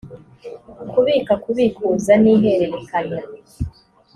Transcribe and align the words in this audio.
kubika 0.89 1.33
kubikuza 1.43 2.13
n 2.23 2.25
ihererekanya 2.33 3.19